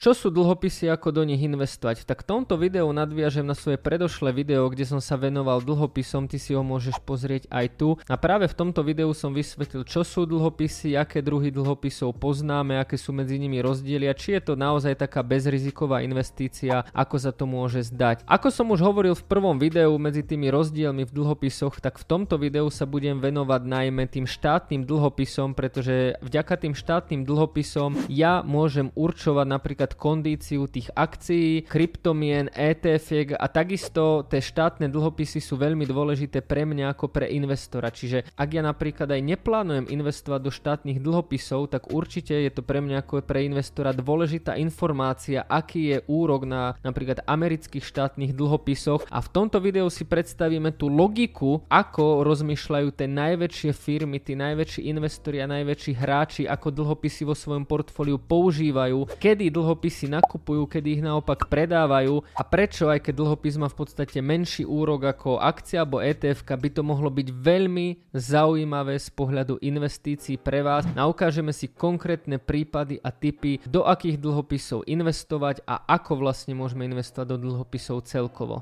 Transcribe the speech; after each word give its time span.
Čo 0.00 0.16
sú 0.16 0.28
dlhopisy, 0.32 0.88
ako 0.88 1.12
do 1.12 1.28
nich 1.28 1.44
investovať? 1.44 2.08
Tak 2.08 2.24
v 2.24 2.28
tomto 2.32 2.56
videu 2.56 2.88
nadviažem 2.88 3.44
na 3.44 3.52
svoje 3.52 3.76
predošlé 3.76 4.32
video, 4.32 4.64
kde 4.72 4.88
som 4.88 4.96
sa 4.96 5.20
venoval 5.20 5.60
dlhopisom, 5.60 6.24
ty 6.24 6.40
si 6.40 6.56
ho 6.56 6.64
môžeš 6.64 7.04
pozrieť 7.04 7.44
aj 7.52 7.66
tu. 7.76 8.00
A 8.08 8.16
práve 8.16 8.48
v 8.48 8.56
tomto 8.56 8.80
videu 8.80 9.12
som 9.12 9.36
vysvetlil, 9.36 9.84
čo 9.84 10.00
sú 10.00 10.24
dlhopisy, 10.24 10.96
aké 10.96 11.20
druhy 11.20 11.52
dlhopisov 11.52 12.16
poznáme, 12.16 12.80
aké 12.80 12.96
sú 12.96 13.12
medzi 13.12 13.36
nimi 13.36 13.60
rozdiely 13.60 14.08
a 14.08 14.16
či 14.16 14.40
je 14.40 14.48
to 14.48 14.54
naozaj 14.56 14.96
taká 14.96 15.20
bezriziková 15.20 16.00
investícia, 16.00 16.80
ako 16.96 17.20
sa 17.20 17.36
to 17.36 17.44
môže 17.44 17.92
zdať. 17.92 18.24
Ako 18.24 18.48
som 18.48 18.72
už 18.72 18.80
hovoril 18.80 19.12
v 19.12 19.28
prvom 19.28 19.60
videu 19.60 19.92
medzi 20.00 20.24
tými 20.24 20.48
rozdielmi 20.48 21.04
v 21.04 21.12
dlhopisoch, 21.12 21.76
tak 21.76 22.00
v 22.00 22.08
tomto 22.08 22.40
videu 22.40 22.64
sa 22.72 22.88
budem 22.88 23.20
venovať 23.20 23.68
najmä 23.68 24.08
tým 24.08 24.24
štátnym 24.24 24.88
dlhopisom, 24.88 25.52
pretože 25.52 26.16
vďaka 26.24 26.56
tým 26.56 26.72
štátnym 26.72 27.28
dlhopisom 27.28 28.08
ja 28.08 28.40
môžem 28.40 28.88
určovať 28.96 29.44
napríklad 29.44 29.89
napríklad 29.90 29.98
kondíciu 29.98 30.66
tých 30.70 30.88
akcií, 30.94 31.66
kryptomien, 31.66 32.50
etf 32.54 33.10
a 33.34 33.46
takisto 33.50 34.22
tie 34.28 34.38
štátne 34.38 34.86
dlhopisy 34.86 35.42
sú 35.42 35.58
veľmi 35.58 35.86
dôležité 35.86 36.42
pre 36.44 36.62
mňa 36.62 36.94
ako 36.94 37.10
pre 37.10 37.26
investora. 37.30 37.90
Čiže 37.90 38.30
ak 38.38 38.48
ja 38.54 38.62
napríklad 38.62 39.10
aj 39.10 39.22
neplánujem 39.22 39.86
investovať 39.90 40.40
do 40.42 40.52
štátnych 40.52 40.98
dlhopisov, 41.02 41.74
tak 41.74 41.90
určite 41.90 42.36
je 42.38 42.50
to 42.52 42.62
pre 42.62 42.78
mňa 42.78 43.02
ako 43.02 43.24
pre 43.24 43.42
investora 43.42 43.90
dôležitá 43.90 44.54
informácia, 44.60 45.42
aký 45.48 45.96
je 45.96 45.98
úrok 46.06 46.46
na 46.46 46.78
napríklad 46.84 47.24
amerických 47.26 47.82
štátnych 47.82 48.32
dlhopisoch 48.36 49.08
a 49.10 49.18
v 49.18 49.28
tomto 49.32 49.58
videu 49.58 49.88
si 49.90 50.06
predstavíme 50.06 50.70
tú 50.76 50.86
logiku, 50.86 51.64
ako 51.66 52.22
rozmýšľajú 52.22 52.88
tie 52.94 53.08
najväčšie 53.10 53.70
firmy, 53.74 54.22
tí 54.22 54.36
najväčší 54.36 54.86
investori 54.86 55.42
a 55.42 55.50
najväčší 55.50 55.92
hráči, 55.96 56.42
ako 56.46 56.68
dlhopisy 56.70 57.22
vo 57.26 57.34
svojom 57.34 57.64
portfóliu 57.64 58.20
používajú, 58.20 59.08
kedy 59.18 59.48
dlhopisy 59.48 59.79
dlhopisy 59.80 60.12
nakupujú, 60.12 60.68
kedy 60.68 61.00
ich 61.00 61.02
naopak 61.02 61.48
predávajú 61.48 62.20
a 62.36 62.44
prečo, 62.44 62.92
aj 62.92 63.00
keď 63.00 63.14
dlhopis 63.16 63.56
má 63.56 63.64
v 63.72 63.80
podstate 63.80 64.20
menší 64.20 64.68
úrok 64.68 65.08
ako 65.08 65.40
akcia 65.40 65.80
alebo 65.80 66.04
ETF, 66.04 66.44
by 66.44 66.68
to 66.68 66.84
mohlo 66.84 67.08
byť 67.08 67.32
veľmi 67.32 68.12
zaujímavé 68.12 69.00
z 69.00 69.08
pohľadu 69.16 69.56
investícií 69.64 70.36
pre 70.36 70.60
vás. 70.60 70.84
A 70.92 71.08
ukážeme 71.08 71.56
si 71.56 71.72
konkrétne 71.72 72.36
prípady 72.36 73.00
a 73.00 73.08
typy, 73.08 73.56
do 73.64 73.88
akých 73.88 74.20
dlhopisov 74.20 74.84
investovať 74.84 75.64
a 75.64 75.80
ako 75.88 76.28
vlastne 76.28 76.52
môžeme 76.52 76.84
investovať 76.84 77.40
do 77.40 77.48
dlhopisov 77.48 78.04
celkovo. 78.04 78.60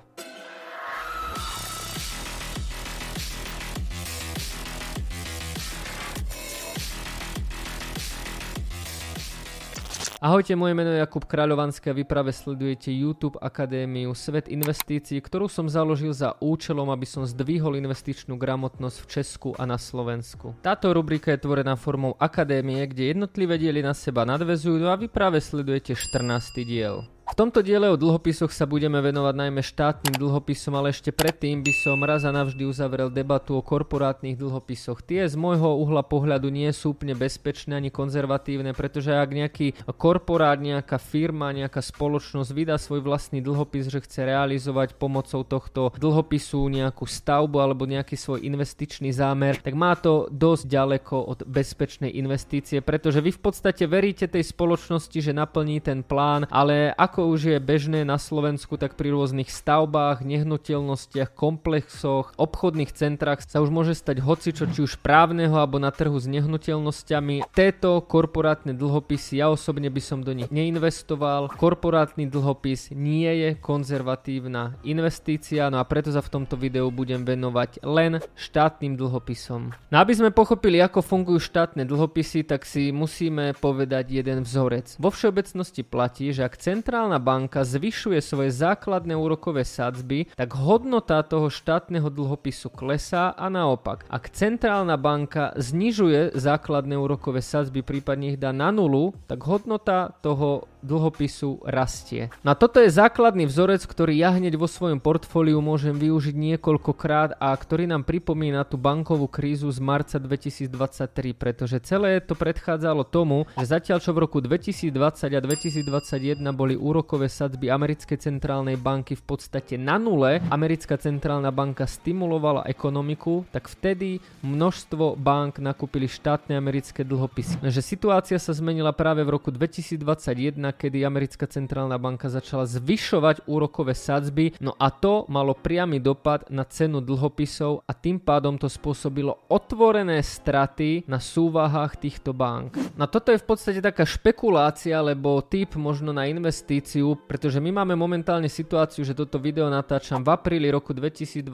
Ahojte, 10.19 10.59
moje 10.59 10.75
meno 10.75 10.91
je 10.91 10.99
Jakub 10.99 11.23
Kráľovanský 11.23 11.95
a 11.95 11.95
vy 11.95 12.03
práve 12.03 12.35
sledujete 12.35 12.91
YouTube 12.91 13.39
Akadémiu 13.39 14.11
Svet 14.19 14.51
investícií, 14.51 15.23
ktorú 15.23 15.47
som 15.47 15.71
založil 15.71 16.11
za 16.11 16.35
účelom, 16.43 16.91
aby 16.91 17.07
som 17.07 17.23
zdvihol 17.23 17.79
investičnú 17.79 18.35
gramotnosť 18.35 18.99
v 18.99 19.07
Česku 19.07 19.49
a 19.55 19.63
na 19.63 19.79
Slovensku. 19.79 20.59
Táto 20.59 20.91
rubrika 20.91 21.31
je 21.31 21.47
tvorená 21.47 21.79
formou 21.79 22.19
akadémie, 22.19 22.83
kde 22.91 23.15
jednotlivé 23.15 23.63
diely 23.63 23.79
na 23.79 23.95
seba 23.95 24.27
nadvezujú 24.27 24.83
no 24.83 24.91
a 24.91 24.99
vy 24.99 25.07
práve 25.07 25.39
sledujete 25.39 25.95
14. 25.95 26.67
diel. 26.67 27.07
Tomto 27.39 27.63
diele 27.63 27.87
o 27.87 27.95
dlhopisoch 27.95 28.51
sa 28.51 28.67
budeme 28.67 28.99
venovať 28.99 29.31
najmä 29.31 29.63
štátnym 29.63 30.19
dlhopisom, 30.19 30.75
ale 30.75 30.91
ešte 30.91 31.15
predtým 31.15 31.63
by 31.63 31.71
som 31.71 32.03
raz 32.03 32.27
a 32.27 32.35
navždy 32.35 32.67
uzavrel 32.67 33.15
debatu 33.15 33.55
o 33.55 33.63
korporátnych 33.63 34.35
dlhopisoch. 34.35 35.07
Tie 35.07 35.23
z 35.23 35.39
môjho 35.39 35.79
uhla 35.79 36.03
pohľadu 36.03 36.51
nie 36.51 36.67
sú 36.75 36.99
úplne 36.99 37.15
bezpečné 37.15 37.79
ani 37.79 37.95
konzervatívne, 37.95 38.75
pretože 38.75 39.15
ak 39.15 39.31
nejaký 39.31 39.87
korporát, 39.95 40.59
nejaká 40.59 40.99
firma, 40.99 41.55
nejaká 41.55 41.79
spoločnosť 41.79 42.51
vydá 42.51 42.75
svoj 42.75 43.07
vlastný 43.07 43.39
dlhopis, 43.39 43.87
že 43.87 44.03
chce 44.03 44.27
realizovať 44.27 44.99
pomocou 44.99 45.47
tohto 45.47 45.95
dlhopisu 45.95 46.67
nejakú 46.67 47.07
stavbu 47.07 47.63
alebo 47.63 47.87
nejaký 47.87 48.19
svoj 48.19 48.43
investičný 48.43 49.15
zámer, 49.15 49.63
tak 49.63 49.79
má 49.79 49.95
to 49.95 50.27
dosť 50.35 50.67
ďaleko 50.67 51.15
od 51.23 51.47
bezpečnej 51.47 52.19
investície, 52.19 52.83
pretože 52.83 53.23
vy 53.23 53.31
v 53.31 53.41
podstate 53.47 53.87
veríte 53.87 54.27
tej 54.27 54.43
spoločnosti, 54.43 55.23
že 55.23 55.31
naplní 55.31 55.79
ten 55.79 56.03
plán, 56.03 56.43
ale 56.51 56.91
ako 56.99 57.28
ako 57.29 57.37
už 57.37 57.53
je 57.53 57.61
bežné 57.61 58.09
na 58.09 58.17
Slovensku, 58.17 58.81
tak 58.81 58.97
pri 58.97 59.13
rôznych 59.13 59.53
stavbách, 59.53 60.25
nehnuteľnostiach, 60.25 61.37
komplexoch, 61.37 62.33
obchodných 62.41 62.89
centrách 62.89 63.45
sa 63.45 63.61
už 63.61 63.69
môže 63.69 63.93
stať 63.93 64.25
hocičo, 64.25 64.65
či 64.73 64.81
už 64.81 64.97
právneho 65.05 65.53
alebo 65.53 65.77
na 65.77 65.93
trhu 65.93 66.17
s 66.17 66.25
nehnuteľnosťami. 66.25 67.45
Tieto 67.53 68.01
korporátne 68.01 68.73
dlhopisy, 68.73 69.45
ja 69.45 69.53
osobne 69.53 69.93
by 69.93 70.01
som 70.01 70.25
do 70.25 70.33
nich 70.33 70.49
neinvestoval. 70.49 71.53
Korporátny 71.53 72.33
dlhopis 72.33 72.97
nie 72.97 73.29
je 73.29 73.61
konzervatívna 73.61 74.81
investícia, 74.89 75.69
no 75.69 75.77
a 75.77 75.85
preto 75.85 76.09
sa 76.09 76.25
v 76.25 76.33
tomto 76.33 76.57
videu 76.57 76.89
budem 76.89 77.29
venovať 77.29 77.85
len 77.85 78.25
štátnym 78.41 78.97
dlhopisom. 78.97 79.77
No 79.93 79.97
aby 80.01 80.17
sme 80.17 80.33
pochopili, 80.33 80.81
ako 80.81 81.05
fungujú 81.05 81.45
štátne 81.45 81.85
dlhopisy, 81.85 82.49
tak 82.49 82.65
si 82.65 82.89
musíme 82.89 83.53
povedať 83.53 84.17
jeden 84.17 84.49
vzorec. 84.49 84.97
Vo 84.97 85.13
všeobecnosti 85.13 85.85
platí, 85.85 86.33
že 86.33 86.49
ak 86.49 86.57
centrálna 86.57 87.18
banka 87.19 87.67
zvyšuje 87.67 88.19
svoje 88.23 88.51
základné 88.55 89.15
úrokové 89.15 89.67
sadzby, 89.67 90.31
tak 90.35 90.55
hodnota 90.57 91.21
toho 91.23 91.53
štátneho 91.53 92.09
dlhopisu 92.09 92.71
klesá 92.73 93.35
a 93.35 93.47
naopak. 93.53 94.07
Ak 94.09 94.33
centrálna 94.33 94.97
banka 94.97 95.53
znižuje 95.59 96.39
základné 96.39 96.97
úrokové 96.97 97.45
sadzby, 97.45 97.85
prípadne 97.85 98.35
ich 98.35 98.41
dá 98.41 98.55
na 98.55 98.73
nulu, 98.73 99.15
tak 99.27 99.43
hodnota 99.45 100.15
toho 100.23 100.67
dlhopisu 100.83 101.67
rastie. 101.67 102.31
No 102.47 102.55
toto 102.55 102.79
je 102.79 102.91
základný 102.91 103.51
vzorec, 103.51 103.83
ktorý 103.83 104.15
ja 104.15 104.31
hneď 104.31 104.55
vo 104.55 104.71
svojom 104.71 105.03
portfóliu 105.03 105.59
môžem 105.59 105.95
využiť 105.95 106.35
niekoľkokrát 106.39 107.43
a 107.43 107.51
ktorý 107.55 107.91
nám 107.91 108.07
pripomína 108.07 108.63
tú 108.63 108.79
bankovú 108.79 109.27
krízu 109.27 109.67
z 109.75 109.83
marca 109.83 110.17
2023, 110.23 111.35
pretože 111.35 111.83
celé 111.83 112.23
to 112.23 112.39
predchádzalo 112.39 113.03
tomu, 113.03 113.45
že 113.59 113.67
zatiaľ 113.67 113.99
čo 113.99 114.15
v 114.15 114.23
roku 114.23 114.39
2020 114.39 114.95
a 115.35 115.41
2021 115.43 116.39
boli 116.55 116.79
úrokové 117.09 117.33
sadzby 117.33 117.73
americkej 117.73 118.21
centrálnej 118.21 118.77
banky 118.77 119.17
v 119.17 119.25
podstate 119.25 119.81
na 119.81 119.97
nule, 119.97 120.45
americká 120.53 121.01
centrálna 121.01 121.49
banka 121.49 121.89
stimulovala 121.89 122.69
ekonomiku, 122.69 123.49
tak 123.49 123.65
vtedy 123.65 124.21
množstvo 124.45 125.17
bank 125.17 125.57
nakúpili 125.57 126.05
štátne 126.05 126.53
americké 126.53 127.09
dlhopisy. 127.09 127.65
Že 127.65 127.81
situácia 127.81 128.37
sa 128.37 128.53
zmenila 128.53 128.93
práve 128.93 129.25
v 129.25 129.41
roku 129.41 129.49
2021 129.49 130.53
kedy 130.77 131.09
americká 131.09 131.49
centrálna 131.49 131.97
banka 131.97 132.29
začala 132.29 132.69
zvyšovať 132.69 133.49
úrokové 133.49 133.97
sadzby, 133.97 134.53
no 134.61 134.77
a 134.77 134.93
to 134.93 135.25
malo 135.33 135.57
priamy 135.57 136.05
dopad 136.05 136.45
na 136.53 136.69
cenu 136.69 137.01
dlhopisov 137.01 137.89
a 137.89 137.97
tým 137.97 138.21
pádom 138.21 138.61
to 138.61 138.69
spôsobilo 138.69 139.49
otvorené 139.49 140.21
straty 140.21 141.09
na 141.09 141.17
súvahách 141.17 142.05
týchto 142.05 142.37
bank. 142.37 142.77
No 143.01 143.09
toto 143.09 143.33
je 143.33 143.41
v 143.41 143.49
podstate 143.49 143.81
taká 143.81 144.05
špekulácia, 144.05 145.01
lebo 145.01 145.41
typ 145.41 145.73
možno 145.81 146.13
na 146.13 146.29
investíciu, 146.29 146.88
pretože 147.29 147.61
my 147.61 147.85
máme 147.85 147.93
momentálne 147.93 148.49
situáciu, 148.49 149.05
že 149.05 149.13
toto 149.13 149.37
video 149.37 149.69
natáčam 149.69 150.25
v 150.25 150.33
apríli 150.33 150.73
roku 150.73 150.97
2023, 150.97 151.45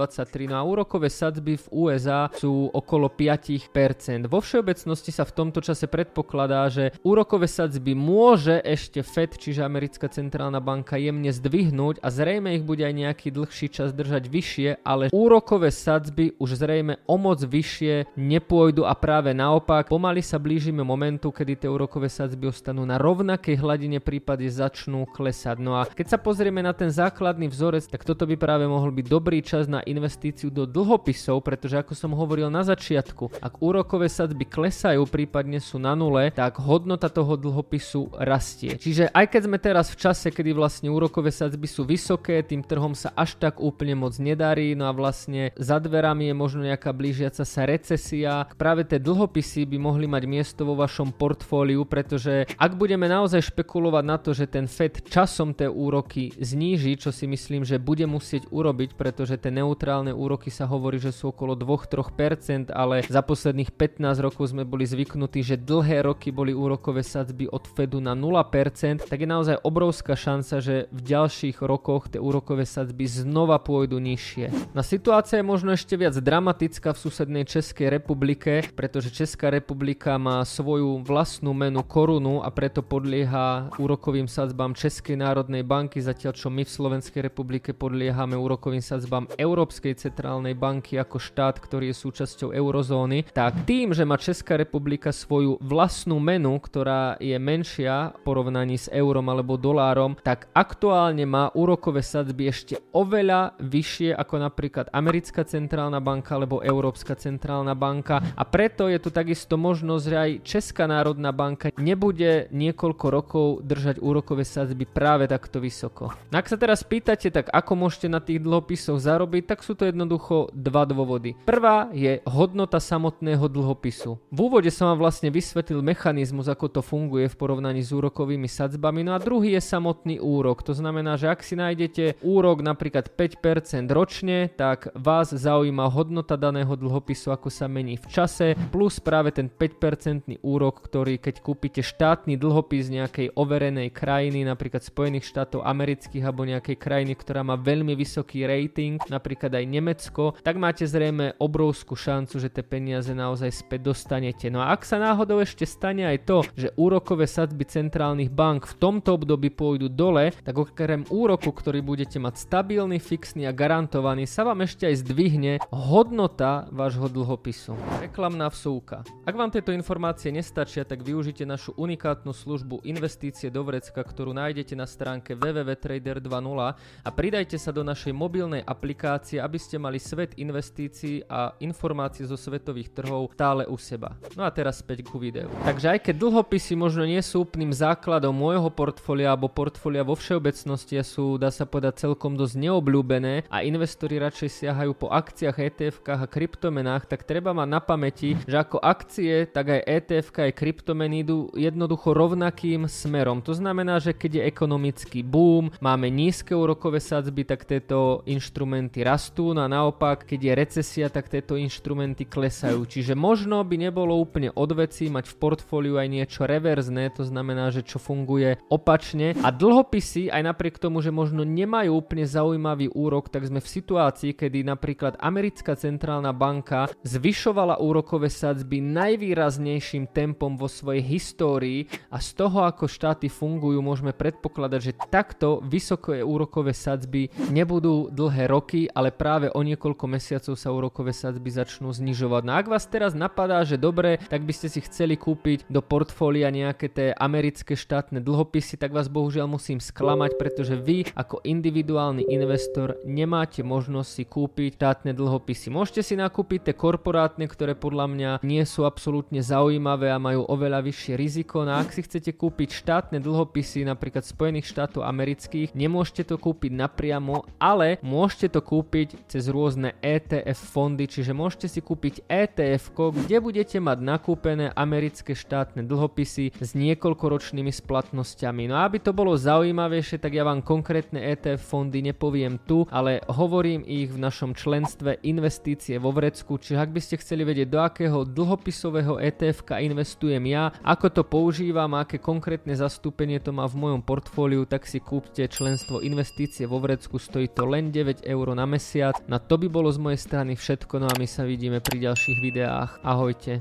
no 0.47 0.55
a 0.55 0.63
úrokové 0.63 1.11
sadzby 1.11 1.59
v 1.59 1.67
USA 1.75 2.31
sú 2.31 2.71
okolo 2.71 3.11
5%. 3.11 4.31
Vo 4.31 4.39
všeobecnosti 4.39 5.11
sa 5.11 5.27
v 5.27 5.35
tomto 5.35 5.59
čase 5.59 5.91
predpokladá, 5.91 6.71
že 6.71 6.95
úrokové 7.03 7.51
sadzby 7.51 7.99
môže 7.99 8.63
ešte 8.63 9.03
Fed, 9.03 9.35
čiže 9.35 9.67
americká 9.67 10.07
centrálna 10.07 10.63
banka, 10.63 10.95
jemne 10.95 11.35
zdvihnúť 11.35 11.99
a 11.99 12.09
zrejme 12.15 12.55
ich 12.55 12.63
bude 12.63 12.87
aj 12.87 12.95
nejaký 12.95 13.35
dlhší 13.35 13.75
čas 13.75 13.91
držať 13.91 14.31
vyššie, 14.31 14.87
ale 14.87 15.11
úrokové 15.11 15.75
sadzby 15.75 16.39
už 16.39 16.63
zrejme 16.63 17.03
o 17.11 17.19
moc 17.19 17.43
vyššie 17.43 18.15
nepôjdu 18.15 18.87
a 18.87 18.95
práve 18.95 19.35
naopak, 19.35 19.91
pomaly 19.91 20.23
sa 20.23 20.39
blížime 20.39 20.87
momentu, 20.87 21.35
kedy 21.35 21.67
tie 21.67 21.69
úrokové 21.69 22.07
sadzby 22.07 22.47
ostanú 22.47 22.87
na 22.87 22.95
rovnakej 22.95 23.59
hladine, 23.59 23.99
prípade 24.05 24.47
začnú 24.47 25.09
klesať. 25.09 25.24
No 25.63 25.79
a 25.79 25.87
keď 25.87 26.17
sa 26.17 26.19
pozrieme 26.19 26.61
na 26.61 26.75
ten 26.75 26.91
základný 26.91 27.47
vzorec, 27.49 27.87
tak 27.87 28.03
toto 28.03 28.27
by 28.27 28.35
práve 28.35 28.67
mohol 28.67 28.91
byť 28.91 29.07
dobrý 29.07 29.41
čas 29.41 29.71
na 29.71 29.81
investíciu 29.87 30.51
do 30.51 30.67
dlhopisov, 30.67 31.41
pretože 31.41 31.79
ako 31.79 31.95
som 31.95 32.13
hovoril 32.13 32.51
na 32.51 32.67
začiatku, 32.67 33.39
ak 33.39 33.63
úrokové 33.63 34.11
sadzby 34.11 34.49
klesajú, 34.49 35.07
prípadne 35.07 35.63
sú 35.63 35.79
na 35.79 35.95
nule, 35.95 36.35
tak 36.35 36.59
hodnota 36.59 37.07
toho 37.07 37.39
dlhopisu 37.39 38.19
rastie. 38.19 38.75
Čiže 38.81 39.13
aj 39.15 39.27
keď 39.31 39.43
sme 39.47 39.59
teraz 39.63 39.87
v 39.93 40.01
čase, 40.01 40.29
kedy 40.35 40.51
vlastne 40.57 40.89
úrokové 40.91 41.31
sadzby 41.31 41.69
sú 41.71 41.87
vysoké, 41.87 42.43
tým 42.43 42.65
trhom 42.65 42.97
sa 42.97 43.15
až 43.15 43.37
tak 43.39 43.63
úplne 43.63 43.95
moc 43.95 44.17
nedarí, 44.19 44.75
no 44.75 44.89
a 44.89 44.93
vlastne 44.97 45.55
za 45.55 45.79
dverami 45.79 46.33
je 46.33 46.35
možno 46.35 46.61
nejaká 46.65 46.91
blížiaca 46.91 47.45
sa 47.45 47.63
recesia. 47.69 48.49
Práve 48.59 48.83
tie 48.89 48.99
dlhopisy 48.99 49.69
by 49.69 49.79
mohli 49.79 50.07
mať 50.09 50.25
miesto 50.27 50.63
vo 50.65 50.75
vašom 50.75 51.13
portfóliu, 51.15 51.85
pretože 51.85 52.49
ak 52.57 52.73
budeme 52.75 53.07
naozaj 53.07 53.53
špekulovať 53.53 54.05
na 54.05 54.17
to, 54.17 54.31
že 54.33 54.49
ten 54.49 54.67
Fed 54.67 55.05
časom 55.15 55.55
tie 55.55 55.71
úroky 55.71 56.35
zníži, 56.35 56.99
čo 56.99 57.15
si 57.15 57.31
myslím, 57.31 57.63
že 57.63 57.79
bude 57.79 58.03
musieť 58.03 58.51
urobiť, 58.51 58.99
pretože 58.99 59.39
tie 59.39 59.55
neutrálne 59.55 60.11
úroky 60.11 60.51
sa 60.51 60.67
hovorí, 60.67 60.99
že 60.99 61.15
sú 61.15 61.31
okolo 61.31 61.55
2-3%, 61.55 62.75
ale 62.75 63.07
za 63.07 63.23
posledných 63.23 63.71
15 63.71 64.03
rokov 64.19 64.51
sme 64.51 64.67
boli 64.67 64.83
zvyknutí, 64.83 65.47
že 65.47 65.55
dlhé 65.55 66.03
roky 66.03 66.35
boli 66.35 66.51
úrokové 66.51 67.07
sadzby 67.07 67.47
od 67.47 67.63
Fedu 67.71 68.03
na 68.03 68.19
0%, 68.19 69.07
tak 69.07 69.19
je 69.23 69.29
naozaj 69.31 69.63
obrovská 69.63 70.19
šanca, 70.19 70.59
že 70.59 70.91
v 70.91 71.01
ďalších 71.07 71.63
rokoch 71.63 72.11
tie 72.11 72.19
úrokové 72.19 72.67
sadzby 72.67 73.07
znova 73.07 73.63
pôjdu 73.63 74.03
nižšie. 74.03 74.75
Na 74.75 74.83
situácia 74.83 75.39
je 75.39 75.47
možno 75.47 75.79
ešte 75.79 75.95
viac 75.95 76.19
dramatická 76.19 76.91
v 76.91 76.99
susednej 76.99 77.45
Českej 77.47 77.87
republike, 77.87 78.67
pretože 78.75 79.15
Česká 79.15 79.47
republika 79.47 80.19
má 80.19 80.43
svoju 80.43 81.07
vlastnú 81.07 81.55
menu 81.55 81.87
korunu 81.87 82.43
a 82.43 82.51
preto 82.51 82.83
podlieha 82.83 83.71
úrokovým 83.79 84.27
sadzbám 84.27 84.75
Českej 84.75 85.04
národnej 85.13 85.61
banky, 85.61 86.01
zatiaľ 86.01 86.33
čo 86.33 86.49
my 86.49 86.65
v 86.65 86.73
Slovenskej 86.73 87.21
republike 87.21 87.77
podliehame 87.77 88.33
úrokovým 88.33 88.81
sadzbám 88.81 89.29
Európskej 89.37 89.93
centrálnej 90.01 90.57
banky 90.57 90.97
ako 90.97 91.21
štát, 91.21 91.61
ktorý 91.61 91.93
je 91.93 92.01
súčasťou 92.01 92.57
eurozóny, 92.57 93.29
tak 93.37 93.69
tým, 93.69 93.93
že 93.93 94.09
má 94.09 94.17
Česká 94.17 94.57
republika 94.57 95.13
svoju 95.13 95.61
vlastnú 95.61 96.17
menu, 96.17 96.57
ktorá 96.57 97.21
je 97.21 97.37
menšia 97.37 98.17
v 98.17 98.19
porovnaní 98.25 98.81
s 98.81 98.89
eurom 98.89 99.29
alebo 99.29 99.61
dolárom, 99.61 100.17
tak 100.25 100.49
aktuálne 100.57 101.29
má 101.29 101.53
úrokové 101.53 102.01
sadzby 102.01 102.49
ešte 102.49 102.81
oveľa 102.97 103.61
vyššie 103.61 104.17
ako 104.17 104.35
napríklad 104.41 104.89
Americká 104.89 105.45
centrálna 105.45 106.01
banka 106.01 106.41
alebo 106.41 106.65
Európska 106.65 107.13
centrálna 107.13 107.77
banka. 107.77 108.25
A 108.33 108.49
preto 108.49 108.89
je 108.89 108.97
tu 109.03 109.13
takisto 109.13 109.61
možnosť, 109.61 110.05
že 110.09 110.17
aj 110.17 110.31
Česká 110.47 110.89
národná 110.89 111.35
banka 111.35 111.69
nebude 111.75 112.47
niekoľko 112.55 113.07
rokov 113.11 113.47
držať 113.67 113.99
úrokové 113.99 114.47
sadzby 114.47 114.87
práve 114.95 115.27
takto 115.27 115.59
vysoko. 115.59 116.15
No 116.31 116.39
ak 116.39 116.47
sa 116.47 116.55
teraz 116.55 116.87
pýtate, 116.87 117.35
tak 117.35 117.51
ako 117.51 117.75
môžete 117.75 118.07
na 118.07 118.23
tých 118.23 118.39
dlhopisoch 118.39 119.03
zarobiť, 119.03 119.51
tak 119.51 119.67
sú 119.67 119.75
to 119.75 119.91
jednoducho 119.91 120.55
dva 120.55 120.87
dôvody. 120.87 121.35
Prvá 121.43 121.91
je 121.91 122.23
hodnota 122.23 122.79
samotného 122.79 123.51
dlhopisu. 123.51 124.15
V 124.31 124.39
úvode 124.39 124.71
som 124.71 124.95
vám 124.95 125.03
vlastne 125.03 125.35
vysvetlil 125.35 125.83
mechanizmus, 125.83 126.47
ako 126.47 126.71
to 126.71 126.81
funguje 126.81 127.27
v 127.27 127.35
porovnaní 127.35 127.83
s 127.83 127.91
úrokovými 127.91 128.47
sadzbami, 128.47 129.03
no 129.03 129.19
a 129.19 129.19
druhý 129.19 129.59
je 129.59 129.63
samotný 129.67 130.23
úrok. 130.23 130.63
To 130.63 130.71
znamená, 130.71 131.19
že 131.19 131.27
ak 131.27 131.43
si 131.43 131.59
nájdete 131.59 132.23
úrok 132.23 132.63
napríklad 132.63 133.11
5% 133.11 133.91
ročne, 133.91 134.47
tak 134.55 134.95
vás 134.95 135.35
zaujíma 135.35 135.91
hodnota 135.91 136.39
daného 136.39 136.71
dlhopisu, 136.79 137.35
ako 137.35 137.51
sa 137.51 137.67
mení 137.67 137.99
v 137.99 138.07
čase, 138.07 138.55
plus 138.71 139.03
práve 139.03 139.35
ten 139.35 139.51
5% 139.51 140.39
úrok, 140.45 140.87
ktorý 140.87 141.19
keď 141.19 141.41
kúpite 141.41 141.81
štátny 141.83 142.39
dlhopis 142.39 142.93
nejakej 142.93 143.35
overenej 143.35 143.91
krajiny, 143.91 144.45
napríklad 144.45 144.84
Spojených 144.85 145.25
štátov 145.25 145.65
amerických 145.65 146.21
alebo 146.21 146.45
nejakej 146.45 146.77
krajiny, 146.77 147.17
ktorá 147.17 147.41
má 147.41 147.57
veľmi 147.57 147.97
vysoký 147.97 148.45
rating, 148.45 149.01
napríklad 149.09 149.57
aj 149.57 149.65
Nemecko, 149.65 150.37
tak 150.45 150.61
máte 150.61 150.85
zrejme 150.85 151.41
obrovskú 151.41 151.97
šancu, 151.97 152.37
že 152.37 152.53
tie 152.53 152.61
peniaze 152.61 153.11
naozaj 153.17 153.65
späť 153.65 153.91
dostanete. 153.91 154.53
No 154.53 154.61
a 154.61 154.77
ak 154.77 154.85
sa 154.85 155.01
náhodou 155.01 155.41
ešte 155.41 155.65
stane 155.65 156.05
aj 156.05 156.19
to, 156.29 156.39
že 156.53 156.77
úrokové 156.77 157.25
sadzby 157.25 157.65
centrálnych 157.65 158.29
bank 158.29 158.69
v 158.69 158.77
tomto 158.77 159.17
období 159.17 159.49
pôjdu 159.49 159.89
dole, 159.89 160.37
tak 160.45 160.61
okrem 160.61 161.09
úroku, 161.09 161.49
ktorý 161.49 161.81
budete 161.81 162.21
mať 162.21 162.37
stabilný, 162.37 163.01
fixný 163.01 163.49
a 163.49 163.57
garantovaný, 163.57 164.29
sa 164.29 164.45
vám 164.45 164.67
ešte 164.67 164.85
aj 164.85 165.01
zdvihne 165.01 165.53
hodnota 165.73 166.69
vášho 166.69 167.09
dlhopisu. 167.09 167.73
Reklamná 168.05 168.53
vsúka. 168.53 169.07
Ak 169.25 169.39
vám 169.39 169.49
tieto 169.49 169.73
informácie 169.73 170.29
nestačia, 170.35 170.85
tak 170.85 171.01
využite 171.01 171.49
našu 171.49 171.73
unikátnu 171.79 172.35
službu 172.35 172.85
Investície 172.85 173.49
do 173.49 173.65
vrecka, 173.65 174.03
ktorú 174.05 174.37
nájdete 174.37 174.74
na 174.77 174.85
stránke 174.85 175.39
www.trader 175.39 176.21
2.0 176.21 176.75
a 177.07 177.09
pridajte 177.15 177.57
sa 177.57 177.71
do 177.71 177.87
našej 177.87 178.11
mobilnej 178.11 178.61
aplikácie, 178.67 179.39
aby 179.39 179.57
ste 179.57 179.79
mali 179.79 180.03
svet 180.03 180.35
investícií 180.35 181.25
a 181.31 181.55
informácie 181.63 182.27
zo 182.27 182.35
svetových 182.35 182.91
trhov 182.91 183.31
stále 183.33 183.65
u 183.71 183.79
seba. 183.79 184.19
No 184.35 184.43
a 184.43 184.51
teraz 184.51 184.83
späť 184.83 185.07
ku 185.07 185.17
videu. 185.17 185.47
Takže 185.63 185.97
aj 185.97 186.11
keď 186.11 186.15
dlhopisy 186.19 186.75
možno 186.75 187.07
nie 187.07 187.23
sú 187.23 187.47
úplným 187.47 187.71
základom 187.71 188.35
môjho 188.35 188.69
portfólia 188.69 189.33
alebo 189.33 189.47
portfólia 189.47 190.03
vo 190.03 190.19
všeobecnosti 190.19 191.01
sú, 191.07 191.39
dá 191.39 191.49
sa 191.55 191.65
povedať, 191.65 192.05
celkom 192.05 192.35
dosť 192.35 192.59
neobľúbené 192.59 193.47
a 193.47 193.63
investori 193.63 194.19
radšej 194.19 194.65
siahajú 194.65 194.93
po 194.99 195.09
akciách, 195.13 195.57
ETF-kách 195.57 196.21
a 196.25 196.29
kryptomenách, 196.29 197.07
tak 197.07 197.23
treba 197.29 197.55
mať 197.55 197.69
na 197.69 197.81
pamäti, 197.85 198.35
že 198.49 198.57
ako 198.59 198.83
akcie, 198.83 199.47
tak 199.47 199.71
aj 199.71 199.81
ETF 199.85 200.27
aj 200.35 200.53
kryptomeny 200.57 201.23
idú 201.23 201.53
jednoducho 201.55 202.17
rovnakým 202.17 202.89
smerom. 202.89 203.45
To 203.45 203.53
znamená, 203.55 204.01
že 204.01 204.17
keď 204.17 204.31
je 204.41 204.43
ekonomický 204.65 205.21
boom, 205.21 205.69
máme 205.85 206.09
nízke 206.09 206.57
úrokové 206.57 206.97
sadzby, 206.97 207.45
tak 207.45 207.69
tieto 207.69 208.25
inštrumenty 208.25 209.05
rastú, 209.05 209.53
no 209.53 209.61
a 209.61 209.69
naopak, 209.69 210.25
keď 210.25 210.41
je 210.41 210.53
recesia, 210.57 211.07
tak 211.13 211.29
tieto 211.29 211.61
inštrumenty 211.61 212.25
klesajú. 212.25 212.89
Čiže 212.89 213.13
možno 213.13 213.61
by 213.61 213.77
nebolo 213.77 214.17
úplne 214.17 214.49
odveci 214.57 215.13
mať 215.13 215.29
v 215.29 215.35
portfóliu 215.37 216.01
aj 216.01 216.09
niečo 216.09 216.49
reverzné, 216.49 217.13
to 217.13 217.29
znamená, 217.29 217.69
že 217.77 217.85
čo 217.85 218.01
funguje 218.01 218.57
opačne. 218.73 219.37
A 219.45 219.53
dlhopisy, 219.53 220.33
aj 220.33 220.49
napriek 220.49 220.81
tomu, 220.81 221.05
že 221.05 221.13
možno 221.13 221.45
nemajú 221.45 222.01
úplne 222.01 222.25
zaujímavý 222.25 222.89
úrok, 222.97 223.29
tak 223.29 223.45
sme 223.45 223.61
v 223.61 223.69
situácii, 223.69 224.33
kedy 224.33 224.65
napríklad 224.65 225.21
Americká 225.21 225.77
centrálna 225.77 226.33
banka 226.33 226.89
zvyšovala 227.05 227.85
úrokové 227.85 228.33
sadzby 228.33 228.81
najvýraznejším 228.81 230.09
tempom 230.09 230.57
vo 230.57 230.73
svojej 230.73 231.05
histórii 231.05 231.85
a 232.09 232.17
z 232.17 232.33
toho, 232.33 232.65
ako 232.65 232.89
štáty 232.89 233.29
fungujú, 233.29 233.85
môžeme 233.85 234.17
predpokladať, 234.17 234.54
že 234.81 234.97
takto 235.11 235.61
vysoké 235.65 236.23
úrokové 236.23 236.73
sadzby 236.73 237.29
nebudú 237.51 238.09
dlhé 238.11 238.51
roky, 238.51 238.87
ale 238.91 239.11
práve 239.11 239.51
o 239.51 239.61
niekoľko 239.61 240.05
mesiacov 240.07 240.55
sa 240.55 240.71
úrokové 240.71 241.11
sadzby 241.11 241.51
začnú 241.51 241.91
znižovať. 241.91 242.43
No 242.47 242.53
ak 242.55 242.71
vás 242.71 242.87
teraz 242.87 243.13
napadá, 243.13 243.61
že 243.67 243.81
dobre, 243.81 244.19
tak 244.31 244.47
by 244.47 244.53
ste 244.55 244.69
si 244.71 244.81
chceli 244.85 245.19
kúpiť 245.19 245.67
do 245.67 245.83
portfólia 245.83 246.49
nejaké 246.55 246.87
tie 246.89 247.09
americké 247.17 247.75
štátne 247.75 248.23
dlhopisy, 248.23 248.79
tak 248.79 248.95
vás 248.95 249.11
bohužiaľ 249.11 249.51
musím 249.51 249.83
sklamať, 249.83 250.39
pretože 250.39 250.79
vy 250.79 251.09
ako 251.13 251.43
individuálny 251.43 252.27
investor 252.31 252.99
nemáte 253.03 253.61
možnosť 253.67 254.11
si 254.11 254.25
kúpiť 254.25 254.79
štátne 254.79 255.13
dlhopisy. 255.15 255.71
Môžete 255.71 256.03
si 256.03 256.15
nakúpiť 256.15 256.71
tie 256.71 256.75
korporátne, 256.75 257.47
ktoré 257.49 257.73
podľa 257.79 258.07
mňa 258.11 258.31
nie 258.43 258.63
sú 258.67 258.85
absolútne 258.85 259.41
zaujímavé 259.41 260.11
a 260.11 260.23
majú 260.23 260.47
oveľa 260.49 260.85
vyššie 260.85 261.15
riziko. 261.17 261.63
No 261.65 261.79
ak 261.79 261.91
si 261.91 262.05
chcete 262.05 262.37
kúpiť 262.37 262.75
štátne 262.75 263.19
dlhopisy 263.23 263.87
napríklad 263.87 264.27
Spojených 264.35 264.67
štátov 264.67 265.07
amerických, 265.07 265.79
nemôžete 265.79 266.27
to 266.27 266.43
kúpiť 266.43 266.75
napriamo, 266.75 267.47
ale 267.63 268.03
môžete 268.03 268.59
to 268.59 268.67
kúpiť 268.67 269.31
cez 269.31 269.47
rôzne 269.47 269.95
ETF 270.03 270.59
fondy, 270.59 271.07
čiže 271.07 271.31
môžete 271.31 271.71
si 271.71 271.79
kúpiť 271.79 272.27
ETF, 272.27 273.15
kde 273.15 273.39
budete 273.39 273.79
mať 273.79 274.03
nakúpené 274.03 274.75
americké 274.75 275.39
štátne 275.39 275.87
dlhopisy 275.87 276.51
s 276.51 276.71
niekoľkoročnými 276.75 277.71
splatnosťami. 277.71 278.67
No 278.67 278.75
a 278.75 278.91
aby 278.91 278.99
to 278.99 279.15
bolo 279.15 279.39
zaujímavejšie, 279.39 280.19
tak 280.19 280.35
ja 280.35 280.43
vám 280.43 280.67
konkrétne 280.67 281.23
ETF 281.23 281.63
fondy 281.63 282.03
nepoviem 282.03 282.59
tu, 282.67 282.91
ale 282.91 283.23
hovorím 283.31 283.87
ich 283.87 284.11
v 284.11 284.19
našom 284.19 284.59
členstve 284.59 285.23
investície 285.23 285.95
vo 286.03 286.11
vrecku, 286.11 286.59
čiže 286.59 286.83
ak 286.83 286.91
by 286.91 286.99
ste 286.99 287.23
chceli 287.23 287.47
vedieť, 287.47 287.71
do 287.71 287.79
akého 287.79 288.27
dlhopisového 288.27 289.23
ETF 289.23 289.79
investujem 289.79 290.43
ja, 290.51 290.75
ako 290.83 291.07
to 291.15 291.23
používam, 291.23 291.95
aké 291.95 292.19
konkrétne 292.19 292.75
zastúpenie 292.75 293.39
to 293.39 293.55
má 293.55 293.71
v 293.71 293.79
mojom 293.79 294.03
portfóliu, 294.25 294.65
tak 294.65 294.89
si 294.89 295.05
kúpte 295.05 295.45
členstvo 295.45 296.01
investície 296.01 296.65
vo 296.65 296.81
vrecku, 296.81 297.21
stojí 297.21 297.53
to 297.53 297.69
len 297.69 297.93
9 297.93 298.25
eur 298.25 298.47
na 298.57 298.65
mesiac. 298.65 299.21
Na 299.29 299.37
to 299.37 299.61
by 299.61 299.69
bolo 299.69 299.93
z 299.93 300.01
mojej 300.01 300.17
strany 300.17 300.57
všetko, 300.57 300.97
no 300.97 301.13
a 301.13 301.15
my 301.21 301.29
sa 301.29 301.45
vidíme 301.45 301.85
pri 301.85 302.09
ďalších 302.09 302.39
videách. 302.41 303.05
Ahojte. 303.05 303.61